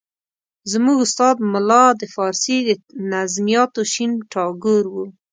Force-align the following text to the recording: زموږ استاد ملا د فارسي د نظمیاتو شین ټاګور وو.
زموږ 0.71 0.97
استاد 1.05 1.35
ملا 1.53 1.85
د 2.01 2.03
فارسي 2.15 2.57
د 2.67 2.69
نظمیاتو 3.13 3.81
شین 3.93 4.11
ټاګور 4.31 4.83
وو. 4.93 5.05